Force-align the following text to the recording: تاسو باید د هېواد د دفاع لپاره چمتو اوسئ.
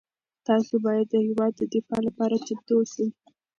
تاسو 0.47 0.73
باید 0.85 1.05
د 1.09 1.15
هېواد 1.27 1.53
د 1.57 1.61
دفاع 1.73 2.01
لپاره 2.07 2.43
چمتو 2.47 2.73
اوسئ. 2.79 3.07